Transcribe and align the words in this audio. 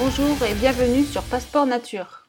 bonjour 0.00 0.42
et 0.46 0.54
bienvenue 0.54 1.04
sur 1.04 1.22
Passeport 1.24 1.66
Nature. 1.66 2.26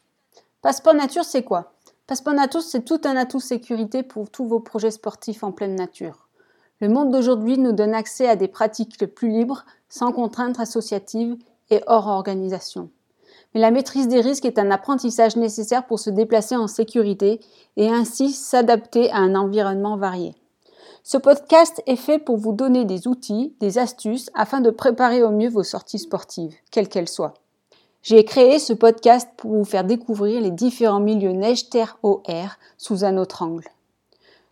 Passeport 0.61 0.93
Nature, 0.93 1.23
c'est 1.23 1.43
quoi? 1.43 1.71
Passeport 2.05 2.33
Nature, 2.33 2.61
c'est 2.61 2.83
tout 2.83 2.99
un 3.05 3.15
atout 3.15 3.39
sécurité 3.39 4.03
pour 4.03 4.29
tous 4.29 4.45
vos 4.45 4.59
projets 4.59 4.91
sportifs 4.91 5.41
en 5.41 5.53
pleine 5.53 5.75
nature. 5.75 6.27
Le 6.81 6.89
monde 6.89 7.11
d'aujourd'hui 7.11 7.57
nous 7.57 7.71
donne 7.71 7.93
accès 7.93 8.27
à 8.27 8.35
des 8.35 8.49
pratiques 8.49 8.97
plus 9.15 9.29
libres, 9.29 9.63
sans 9.87 10.11
contraintes 10.11 10.59
associatives 10.59 11.37
et 11.69 11.81
hors 11.87 12.07
organisation. 12.07 12.89
Mais 13.53 13.61
la 13.61 13.71
maîtrise 13.71 14.09
des 14.09 14.19
risques 14.19 14.45
est 14.45 14.59
un 14.59 14.69
apprentissage 14.69 15.37
nécessaire 15.37 15.85
pour 15.87 15.99
se 15.99 16.09
déplacer 16.09 16.57
en 16.57 16.67
sécurité 16.67 17.39
et 17.77 17.87
ainsi 17.87 18.33
s'adapter 18.33 19.09
à 19.11 19.19
un 19.19 19.33
environnement 19.33 19.95
varié. 19.95 20.35
Ce 21.03 21.17
podcast 21.17 21.81
est 21.87 21.95
fait 21.95 22.19
pour 22.19 22.35
vous 22.35 22.51
donner 22.51 22.83
des 22.83 23.07
outils, 23.07 23.55
des 23.61 23.77
astuces 23.77 24.29
afin 24.33 24.59
de 24.59 24.71
préparer 24.71 25.23
au 25.23 25.31
mieux 25.31 25.49
vos 25.49 25.63
sorties 25.63 25.99
sportives, 25.99 26.53
quelles 26.69 26.89
qu'elles 26.89 27.07
soient. 27.07 27.33
J'ai 28.03 28.25
créé 28.25 28.57
ce 28.57 28.73
podcast 28.73 29.29
pour 29.37 29.51
vous 29.51 29.63
faire 29.63 29.83
découvrir 29.83 30.41
les 30.41 30.49
différents 30.49 30.99
milieux 30.99 31.33
neige, 31.33 31.69
terre, 31.69 31.99
eau, 32.01 32.23
air 32.25 32.57
sous 32.77 33.05
un 33.05 33.15
autre 33.17 33.43
angle. 33.43 33.67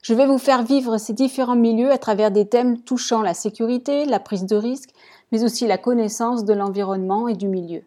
Je 0.03 0.13
vais 0.13 0.27
vous 0.27 0.37
faire 0.37 0.61
vivre 0.61 0.99
ces 0.99 1.13
différents 1.13 1.55
milieux 1.55 1.91
à 1.91 1.97
travers 1.97 2.29
des 2.29 2.47
thèmes 2.47 2.79
touchant 2.79 3.23
la 3.23 3.33
sécurité, 3.33 4.05
la 4.05 4.19
prise 4.19 4.45
de 4.45 4.55
risque, 4.55 4.91
mais 5.31 5.43
aussi 5.43 5.65
la 5.65 5.79
connaissance 5.79 6.45
de 6.45 6.53
l'environnement 6.53 7.27
et 7.27 7.35
du 7.35 7.47
milieu. 7.47 7.81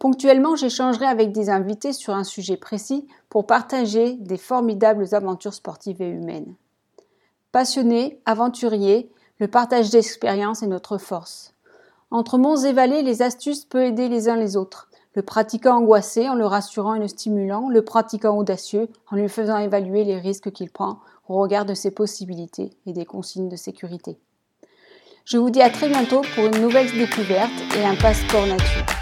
Ponctuellement, 0.00 0.56
j'échangerai 0.56 1.06
avec 1.06 1.30
des 1.30 1.48
invités 1.48 1.92
sur 1.92 2.14
un 2.14 2.24
sujet 2.24 2.56
précis 2.56 3.06
pour 3.28 3.46
partager 3.46 4.14
des 4.14 4.36
formidables 4.36 5.06
aventures 5.12 5.54
sportives 5.54 6.02
et 6.02 6.08
humaines. 6.08 6.56
Passionnés, 7.52 8.20
aventuriers, 8.26 9.10
le 9.38 9.46
partage 9.46 9.90
d'expériences 9.90 10.64
est 10.64 10.66
notre 10.66 10.98
force. 10.98 11.55
Entre 12.10 12.38
monts 12.38 12.56
et 12.56 12.72
vallées, 12.72 13.02
les 13.02 13.22
astuces 13.22 13.64
peuvent 13.64 13.82
aider 13.82 14.08
les 14.08 14.28
uns 14.28 14.36
les 14.36 14.56
autres. 14.56 14.88
Le 15.14 15.22
pratiquant 15.22 15.78
angoissé 15.78 16.28
en 16.28 16.34
le 16.34 16.46
rassurant 16.46 16.94
et 16.94 17.00
le 17.00 17.08
stimulant, 17.08 17.68
le 17.68 17.82
pratiquant 17.82 18.36
audacieux 18.36 18.88
en 19.10 19.16
lui 19.16 19.28
faisant 19.28 19.58
évaluer 19.58 20.04
les 20.04 20.18
risques 20.18 20.52
qu'il 20.52 20.70
prend 20.70 21.00
au 21.28 21.40
regard 21.40 21.64
de 21.64 21.74
ses 21.74 21.90
possibilités 21.90 22.70
et 22.86 22.92
des 22.92 23.06
consignes 23.06 23.48
de 23.48 23.56
sécurité. 23.56 24.18
Je 25.24 25.38
vous 25.38 25.50
dis 25.50 25.62
à 25.62 25.70
très 25.70 25.88
bientôt 25.88 26.22
pour 26.34 26.44
une 26.44 26.60
nouvelle 26.60 26.92
découverte 26.92 27.50
et 27.76 27.84
un 27.84 27.96
passeport 27.96 28.46
nature. 28.46 28.95